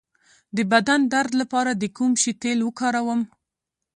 [0.55, 3.21] د بدن درد لپاره د کوم شي تېل وکاروم؟